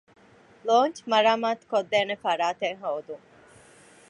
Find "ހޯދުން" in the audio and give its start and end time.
2.81-3.25